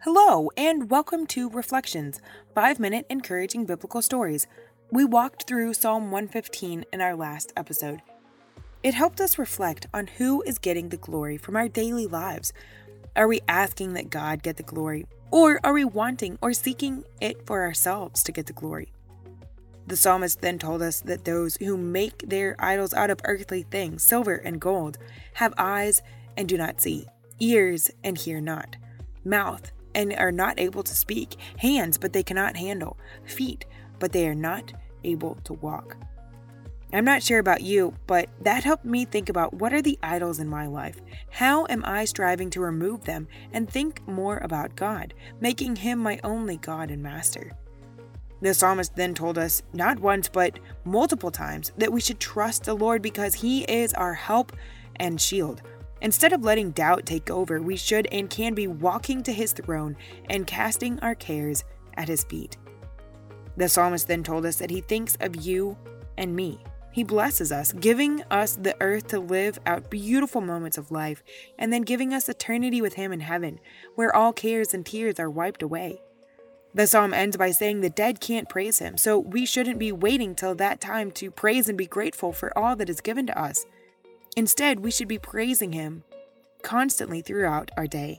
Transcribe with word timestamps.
Hello, 0.00 0.50
and 0.56 0.90
welcome 0.90 1.26
to 1.28 1.48
Reflections, 1.48 2.20
five 2.54 2.78
minute 2.78 3.06
encouraging 3.08 3.64
biblical 3.64 4.02
stories. 4.02 4.46
We 4.90 5.04
walked 5.04 5.46
through 5.46 5.74
Psalm 5.74 6.10
115 6.10 6.84
in 6.92 7.00
our 7.00 7.16
last 7.16 7.52
episode. 7.56 8.02
It 8.82 8.92
helped 8.92 9.20
us 9.20 9.38
reflect 9.38 9.86
on 9.94 10.08
who 10.08 10.42
is 10.42 10.58
getting 10.58 10.90
the 10.90 10.98
glory 10.98 11.38
from 11.38 11.56
our 11.56 11.68
daily 11.68 12.06
lives. 12.06 12.52
Are 13.16 13.26
we 13.26 13.40
asking 13.48 13.94
that 13.94 14.10
God 14.10 14.42
get 14.42 14.58
the 14.58 14.62
glory, 14.62 15.06
or 15.30 15.58
are 15.64 15.72
we 15.72 15.86
wanting 15.86 16.38
or 16.42 16.52
seeking 16.52 17.04
it 17.20 17.46
for 17.46 17.62
ourselves 17.62 18.22
to 18.24 18.32
get 18.32 18.44
the 18.44 18.52
glory? 18.52 18.92
The 19.86 19.96
psalmist 19.96 20.40
then 20.40 20.58
told 20.58 20.82
us 20.82 21.00
that 21.00 21.24
those 21.24 21.56
who 21.56 21.76
make 21.76 22.28
their 22.28 22.56
idols 22.58 22.92
out 22.92 23.10
of 23.10 23.20
earthly 23.24 23.62
things, 23.62 24.02
silver 24.02 24.34
and 24.34 24.60
gold, 24.60 24.98
have 25.34 25.54
eyes 25.56 26.02
and 26.36 26.48
do 26.48 26.58
not 26.58 26.80
see, 26.80 27.06
ears 27.40 27.90
and 28.02 28.18
hear 28.18 28.40
not, 28.40 28.76
mouth 29.24 29.72
and 29.94 30.12
are 30.14 30.32
not 30.32 30.58
able 30.58 30.82
to 30.82 30.94
speak, 30.94 31.36
hands 31.58 31.98
but 31.98 32.12
they 32.12 32.22
cannot 32.22 32.56
handle, 32.56 32.98
feet 33.24 33.64
but 33.98 34.12
they 34.12 34.28
are 34.28 34.34
not 34.34 34.72
able 35.04 35.36
to 35.44 35.52
walk. 35.54 35.96
I'm 36.92 37.04
not 37.04 37.24
sure 37.24 37.40
about 37.40 37.62
you, 37.62 37.94
but 38.06 38.28
that 38.42 38.62
helped 38.62 38.84
me 38.84 39.04
think 39.04 39.28
about 39.28 39.54
what 39.54 39.72
are 39.72 39.82
the 39.82 39.98
idols 40.02 40.38
in 40.38 40.48
my 40.48 40.66
life? 40.66 41.00
How 41.28 41.66
am 41.68 41.84
I 41.84 42.04
striving 42.04 42.50
to 42.50 42.60
remove 42.60 43.04
them 43.04 43.26
and 43.52 43.68
think 43.68 44.06
more 44.06 44.38
about 44.38 44.76
God, 44.76 45.12
making 45.40 45.76
Him 45.76 45.98
my 45.98 46.20
only 46.22 46.56
God 46.56 46.92
and 46.92 47.02
Master? 47.02 47.50
The 48.42 48.54
psalmist 48.54 48.94
then 48.94 49.12
told 49.12 49.38
us, 49.38 49.62
not 49.72 49.98
once, 49.98 50.28
but 50.28 50.60
multiple 50.84 51.32
times, 51.32 51.72
that 51.78 51.92
we 51.92 52.00
should 52.00 52.20
trust 52.20 52.64
the 52.64 52.74
Lord 52.74 53.02
because 53.02 53.34
He 53.34 53.62
is 53.64 53.92
our 53.94 54.14
help 54.14 54.52
and 54.96 55.20
shield. 55.20 55.62
Instead 56.04 56.34
of 56.34 56.44
letting 56.44 56.70
doubt 56.72 57.06
take 57.06 57.30
over, 57.30 57.62
we 57.62 57.76
should 57.76 58.06
and 58.12 58.28
can 58.28 58.52
be 58.52 58.66
walking 58.66 59.22
to 59.22 59.32
His 59.32 59.54
throne 59.54 59.96
and 60.28 60.46
casting 60.46 61.00
our 61.00 61.14
cares 61.14 61.64
at 61.94 62.08
His 62.08 62.24
feet. 62.24 62.58
The 63.56 63.70
psalmist 63.70 64.06
then 64.06 64.22
told 64.22 64.44
us 64.44 64.56
that 64.56 64.70
he 64.70 64.82
thinks 64.82 65.16
of 65.20 65.34
you 65.36 65.78
and 66.18 66.36
me. 66.36 66.62
He 66.92 67.04
blesses 67.04 67.50
us, 67.50 67.72
giving 67.72 68.22
us 68.30 68.54
the 68.54 68.76
earth 68.82 69.06
to 69.08 69.18
live 69.18 69.58
out 69.64 69.90
beautiful 69.90 70.42
moments 70.42 70.76
of 70.76 70.90
life, 70.90 71.24
and 71.58 71.72
then 71.72 71.82
giving 71.82 72.12
us 72.12 72.28
eternity 72.28 72.82
with 72.82 72.94
Him 72.94 73.10
in 73.10 73.20
heaven, 73.20 73.58
where 73.94 74.14
all 74.14 74.32
cares 74.34 74.74
and 74.74 74.84
tears 74.84 75.18
are 75.18 75.30
wiped 75.30 75.62
away. 75.62 76.02
The 76.74 76.86
psalm 76.86 77.14
ends 77.14 77.38
by 77.38 77.50
saying 77.50 77.80
the 77.80 77.88
dead 77.88 78.20
can't 78.20 78.48
praise 78.48 78.78
Him, 78.78 78.98
so 78.98 79.18
we 79.18 79.46
shouldn't 79.46 79.78
be 79.78 79.90
waiting 79.90 80.34
till 80.34 80.54
that 80.56 80.82
time 80.82 81.10
to 81.12 81.30
praise 81.30 81.68
and 81.68 81.78
be 81.78 81.86
grateful 81.86 82.32
for 82.32 82.56
all 82.58 82.76
that 82.76 82.90
is 82.90 83.00
given 83.00 83.26
to 83.28 83.40
us. 83.40 83.64
Instead, 84.36 84.80
we 84.80 84.90
should 84.90 85.08
be 85.08 85.18
praising 85.18 85.72
Him 85.72 86.04
constantly 86.62 87.20
throughout 87.20 87.70
our 87.76 87.86
day. 87.86 88.18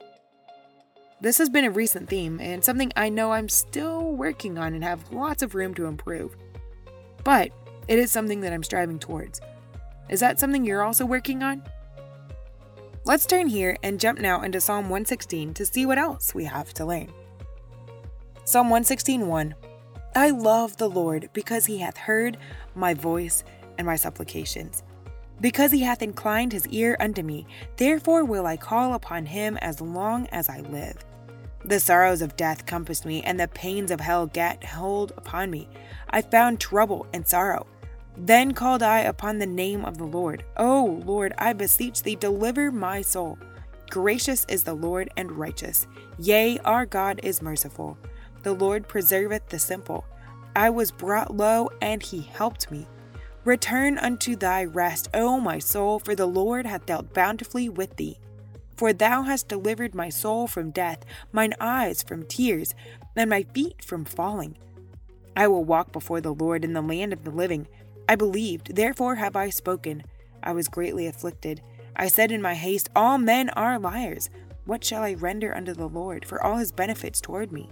This 1.21 1.37
has 1.37 1.49
been 1.49 1.65
a 1.65 1.71
recent 1.71 2.09
theme 2.09 2.39
and 2.39 2.63
something 2.63 2.91
I 2.95 3.09
know 3.09 3.31
I'm 3.31 3.49
still 3.49 4.11
working 4.11 4.57
on 4.57 4.73
and 4.73 4.83
have 4.83 5.11
lots 5.11 5.41
of 5.41 5.55
room 5.55 5.73
to 5.75 5.85
improve. 5.85 6.35
But 7.23 7.51
it 7.87 7.99
is 7.99 8.11
something 8.11 8.41
that 8.41 8.53
I'm 8.53 8.63
striving 8.63 8.99
towards. 8.99 9.41
Is 10.09 10.19
that 10.19 10.39
something 10.39 10.65
you're 10.65 10.83
also 10.83 11.05
working 11.05 11.41
on? 11.41 11.63
Let's 13.05 13.25
turn 13.25 13.47
here 13.47 13.77
and 13.83 13.99
jump 13.99 14.19
now 14.19 14.41
into 14.41 14.61
Psalm 14.61 14.85
116 14.85 15.53
to 15.55 15.65
see 15.65 15.85
what 15.85 15.97
else 15.97 16.33
we 16.33 16.45
have 16.45 16.73
to 16.75 16.85
learn. 16.85 17.11
Psalm 18.45 18.69
116:1 18.69 19.55
I 20.15 20.29
love 20.29 20.77
the 20.77 20.89
Lord 20.89 21.29
because 21.33 21.65
he 21.65 21.79
hath 21.79 21.97
heard 21.97 22.37
my 22.73 22.93
voice 22.93 23.43
and 23.77 23.85
my 23.85 23.95
supplications. 23.95 24.83
Because 25.41 25.71
he 25.71 25.81
hath 25.81 26.01
inclined 26.01 26.53
his 26.53 26.67
ear 26.67 26.95
unto 26.99 27.21
me, 27.21 27.45
therefore 27.77 28.23
will 28.23 28.45
I 28.45 28.57
call 28.57 28.93
upon 28.93 29.25
him 29.25 29.57
as 29.57 29.81
long 29.81 30.27
as 30.27 30.49
I 30.49 30.61
live. 30.61 30.97
The 31.65 31.79
sorrows 31.79 32.21
of 32.21 32.37
death 32.37 32.65
compassed 32.65 33.05
me, 33.05 33.23
and 33.23 33.39
the 33.39 33.47
pains 33.47 33.91
of 33.91 33.99
hell 33.99 34.27
gat 34.27 34.63
hold 34.63 35.11
upon 35.17 35.49
me. 35.49 35.67
I 36.09 36.21
found 36.21 36.59
trouble 36.59 37.07
and 37.11 37.27
sorrow. 37.27 37.65
Then 38.17 38.53
called 38.53 38.81
I 38.83 38.99
upon 38.99 39.39
the 39.39 39.45
name 39.45 39.83
of 39.83 39.97
the 39.97 40.05
Lord. 40.05 40.43
O 40.57 41.01
Lord, 41.05 41.33
I 41.37 41.53
beseech 41.53 42.03
thee, 42.03 42.15
deliver 42.15 42.71
my 42.71 43.01
soul. 43.01 43.37
Gracious 43.89 44.45
is 44.47 44.63
the 44.63 44.73
Lord 44.73 45.09
and 45.17 45.31
righteous. 45.31 45.87
Yea, 46.17 46.59
our 46.59 46.85
God 46.85 47.19
is 47.23 47.41
merciful. 47.41 47.97
The 48.43 48.53
Lord 48.53 48.87
preserveth 48.87 49.47
the 49.49 49.59
simple. 49.59 50.05
I 50.55 50.69
was 50.69 50.91
brought 50.91 51.35
low, 51.35 51.69
and 51.81 52.01
he 52.01 52.21
helped 52.21 52.71
me. 52.71 52.87
Return 53.45 53.99
unto 53.99 54.35
thy 54.35 54.65
rest, 54.65 55.07
O 55.13 55.39
my 55.39 55.59
soul, 55.59 55.99
for 55.99 56.15
the 56.15 56.25
Lord 56.25 56.65
hath 56.65 56.87
dealt 56.87 57.13
bountifully 57.13 57.69
with 57.69 57.95
thee. 57.95 58.17
For 58.75 58.91
thou 58.91 59.21
hast 59.21 59.47
delivered 59.47 59.93
my 59.93 60.09
soul 60.09 60.47
from 60.47 60.71
death, 60.71 61.05
mine 61.31 61.53
eyes 61.59 62.01
from 62.01 62.25
tears, 62.25 62.73
and 63.15 63.29
my 63.29 63.43
feet 63.43 63.83
from 63.83 64.03
falling. 64.03 64.57
I 65.37 65.47
will 65.47 65.63
walk 65.63 65.91
before 65.91 66.21
the 66.21 66.33
Lord 66.33 66.65
in 66.65 66.73
the 66.73 66.81
land 66.81 67.13
of 67.13 67.23
the 67.23 67.29
living. 67.29 67.67
I 68.09 68.15
believed, 68.15 68.75
therefore 68.75 69.15
have 69.15 69.35
I 69.35 69.51
spoken. 69.51 70.03
I 70.41 70.51
was 70.51 70.67
greatly 70.67 71.05
afflicted. 71.05 71.61
I 71.95 72.07
said 72.07 72.31
in 72.31 72.41
my 72.41 72.55
haste, 72.55 72.89
All 72.95 73.19
men 73.19 73.51
are 73.51 73.77
liars. 73.77 74.31
What 74.65 74.83
shall 74.83 75.03
I 75.03 75.13
render 75.13 75.55
unto 75.55 75.75
the 75.75 75.87
Lord 75.87 76.25
for 76.25 76.43
all 76.43 76.57
his 76.57 76.71
benefits 76.71 77.21
toward 77.21 77.51
me? 77.51 77.69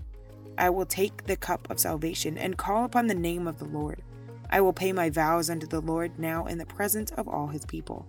I 0.56 0.70
will 0.70 0.86
take 0.86 1.24
the 1.24 1.36
cup 1.36 1.68
of 1.72 1.80
salvation 1.80 2.38
and 2.38 2.60
call 2.60 2.86
upon 2.86 3.08
the 3.08 3.16
name 3.16 3.48
of 3.48 3.58
the 3.58 3.66
Lord. 3.66 4.04
I 4.54 4.62
will 4.62 4.72
pay 4.72 4.94
my 4.94 5.10
vows 5.10 5.50
unto 5.50 5.66
the 5.66 5.82
Lord 5.82 6.20
now 6.20 6.46
in 6.46 6.60
the 6.60 6.66
presence 6.68 7.10
of 7.14 7.28
all 7.28 7.48
his 7.48 7.66
people. 7.66 8.06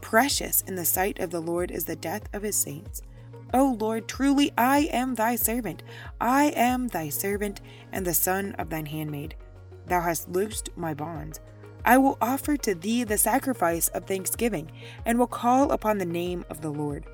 Precious 0.00 0.62
in 0.62 0.74
the 0.74 0.86
sight 0.86 1.20
of 1.20 1.30
the 1.30 1.42
Lord 1.42 1.70
is 1.70 1.84
the 1.84 1.94
death 1.94 2.22
of 2.32 2.42
his 2.42 2.56
saints. 2.56 3.02
O 3.52 3.76
Lord, 3.78 4.08
truly 4.08 4.52
I 4.56 4.88
am 4.90 5.14
thy 5.14 5.36
servant. 5.36 5.82
I 6.18 6.44
am 6.56 6.88
thy 6.88 7.10
servant 7.10 7.60
and 7.92 8.06
the 8.06 8.14
son 8.14 8.52
of 8.52 8.70
thine 8.70 8.86
handmaid. 8.86 9.34
Thou 9.86 10.00
hast 10.00 10.30
loosed 10.30 10.70
my 10.76 10.94
bonds. 10.94 11.40
I 11.84 11.98
will 11.98 12.16
offer 12.22 12.56
to 12.56 12.74
thee 12.74 13.04
the 13.04 13.18
sacrifice 13.18 13.88
of 13.88 14.06
thanksgiving, 14.06 14.72
and 15.04 15.18
will 15.18 15.26
call 15.26 15.72
upon 15.72 15.98
the 15.98 16.06
name 16.06 16.46
of 16.48 16.62
the 16.62 16.70
Lord. 16.70 17.04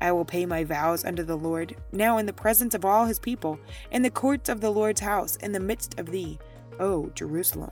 I 0.00 0.12
will 0.12 0.24
pay 0.24 0.46
my 0.46 0.64
vows 0.64 1.04
unto 1.04 1.24
the 1.24 1.36
Lord, 1.36 1.76
now 1.92 2.16
in 2.16 2.24
the 2.24 2.32
presence 2.32 2.74
of 2.74 2.86
all 2.86 3.04
his 3.04 3.18
people, 3.18 3.58
in 3.90 4.00
the 4.00 4.10
courts 4.10 4.48
of 4.48 4.62
the 4.62 4.70
Lord's 4.70 5.02
house, 5.02 5.36
in 5.36 5.52
the 5.52 5.60
midst 5.60 5.98
of 6.00 6.06
thee, 6.06 6.38
O 6.80 7.10
Jerusalem. 7.14 7.70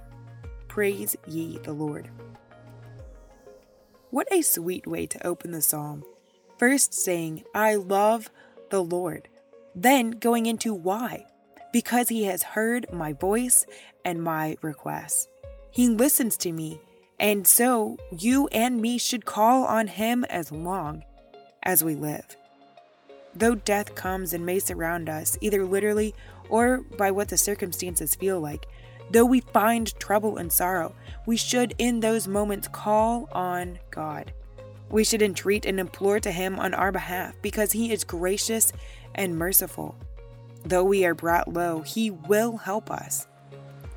Praise 0.72 1.14
ye 1.26 1.58
the 1.64 1.74
Lord. 1.74 2.08
What 4.08 4.26
a 4.32 4.40
sweet 4.40 4.86
way 4.86 5.06
to 5.06 5.26
open 5.26 5.50
the 5.50 5.60
psalm. 5.60 6.02
First 6.56 6.94
saying, 6.94 7.44
I 7.54 7.74
love 7.74 8.30
the 8.70 8.82
Lord. 8.82 9.28
Then 9.74 10.12
going 10.12 10.46
into 10.46 10.72
why. 10.72 11.26
Because 11.74 12.08
he 12.08 12.24
has 12.24 12.42
heard 12.42 12.90
my 12.90 13.12
voice 13.12 13.66
and 14.02 14.22
my 14.22 14.56
requests. 14.62 15.28
He 15.70 15.88
listens 15.90 16.38
to 16.38 16.52
me, 16.52 16.80
and 17.20 17.46
so 17.46 17.98
you 18.10 18.46
and 18.46 18.80
me 18.80 18.96
should 18.96 19.26
call 19.26 19.64
on 19.64 19.88
him 19.88 20.24
as 20.30 20.50
long 20.50 21.04
as 21.64 21.84
we 21.84 21.94
live. 21.94 22.34
Though 23.34 23.56
death 23.56 23.94
comes 23.94 24.32
and 24.32 24.46
may 24.46 24.58
surround 24.58 25.10
us, 25.10 25.36
either 25.42 25.66
literally 25.66 26.14
or 26.48 26.78
by 26.96 27.10
what 27.10 27.28
the 27.28 27.36
circumstances 27.36 28.14
feel 28.14 28.40
like, 28.40 28.66
Though 29.12 29.26
we 29.26 29.40
find 29.40 29.94
trouble 29.98 30.38
and 30.38 30.50
sorrow, 30.50 30.94
we 31.26 31.36
should 31.36 31.74
in 31.76 32.00
those 32.00 32.26
moments 32.26 32.66
call 32.66 33.28
on 33.30 33.78
God. 33.90 34.32
We 34.88 35.04
should 35.04 35.20
entreat 35.20 35.66
and 35.66 35.78
implore 35.78 36.18
to 36.20 36.30
Him 36.30 36.58
on 36.58 36.72
our 36.72 36.90
behalf 36.90 37.34
because 37.42 37.72
He 37.72 37.92
is 37.92 38.04
gracious 38.04 38.72
and 39.14 39.36
merciful. 39.36 39.96
Though 40.64 40.84
we 40.84 41.04
are 41.04 41.14
brought 41.14 41.52
low, 41.52 41.82
He 41.82 42.10
will 42.10 42.56
help 42.56 42.90
us. 42.90 43.26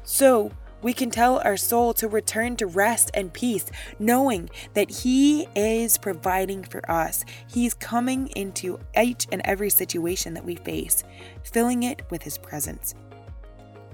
So, 0.04 0.52
we 0.82 0.92
can 0.92 1.12
tell 1.12 1.40
our 1.46 1.58
soul 1.58 1.94
to 1.94 2.10
return 2.10 2.58
to 2.58 2.68
rest 2.68 3.10
and 3.14 3.32
peace, 3.32 3.66
knowing 3.98 4.50
that 4.74 4.92
He 4.92 5.48
is 5.56 5.98
providing 5.98 6.64
for 6.66 6.92
us. 6.92 7.24
He's 7.48 7.74
coming 7.74 8.28
into 8.36 8.80
each 9.02 9.28
and 9.32 9.42
every 9.46 9.70
situation 9.70 10.34
that 10.34 10.46
we 10.46 10.56
face, 10.56 11.06
filling 11.42 11.84
it 11.84 12.02
with 12.10 12.24
His 12.24 12.38
presence. 12.38 12.96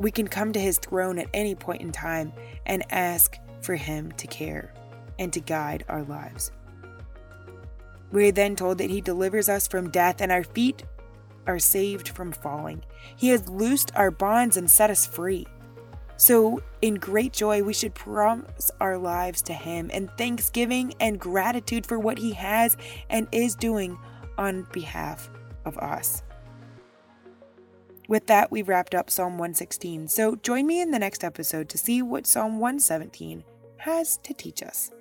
We 0.01 0.09
can 0.09 0.27
come 0.27 0.51
to 0.53 0.59
his 0.59 0.79
throne 0.79 1.19
at 1.19 1.29
any 1.31 1.53
point 1.53 1.83
in 1.83 1.91
time 1.91 2.33
and 2.65 2.83
ask 2.91 3.37
for 3.61 3.75
him 3.75 4.11
to 4.13 4.25
care 4.25 4.73
and 5.19 5.31
to 5.31 5.39
guide 5.39 5.85
our 5.87 6.01
lives. 6.01 6.51
We 8.11 8.29
are 8.29 8.31
then 8.31 8.55
told 8.55 8.79
that 8.79 8.89
he 8.89 8.99
delivers 8.99 9.47
us 9.47 9.67
from 9.67 9.91
death 9.91 10.19
and 10.19 10.31
our 10.31 10.43
feet 10.43 10.83
are 11.45 11.59
saved 11.59 12.09
from 12.09 12.31
falling. 12.31 12.83
He 13.15 13.29
has 13.29 13.47
loosed 13.47 13.91
our 13.93 14.09
bonds 14.09 14.57
and 14.57 14.71
set 14.71 14.89
us 14.89 15.05
free. 15.05 15.45
So, 16.17 16.63
in 16.81 16.95
great 16.95 17.33
joy, 17.33 17.61
we 17.61 17.73
should 17.73 17.93
promise 17.93 18.71
our 18.79 18.97
lives 18.97 19.41
to 19.43 19.53
Him 19.53 19.89
in 19.89 20.07
thanksgiving 20.19 20.93
and 20.99 21.19
gratitude 21.19 21.85
for 21.85 21.97
what 21.97 22.19
He 22.19 22.33
has 22.33 22.77
and 23.09 23.27
is 23.31 23.55
doing 23.55 23.97
on 24.37 24.67
behalf 24.71 25.31
of 25.65 25.77
us. 25.79 26.21
With 28.11 28.27
that, 28.27 28.51
we've 28.51 28.67
wrapped 28.67 28.93
up 28.93 29.09
Psalm 29.09 29.37
116. 29.37 30.09
So 30.09 30.35
join 30.35 30.67
me 30.67 30.81
in 30.81 30.91
the 30.91 30.99
next 30.99 31.23
episode 31.23 31.69
to 31.69 31.77
see 31.77 32.01
what 32.01 32.27
Psalm 32.27 32.59
117 32.59 33.45
has 33.77 34.17
to 34.17 34.33
teach 34.33 34.61
us. 34.61 34.91